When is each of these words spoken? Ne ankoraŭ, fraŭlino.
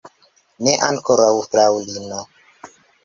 Ne 0.67 0.71
ankoraŭ, 0.87 1.29
fraŭlino. 1.51 2.23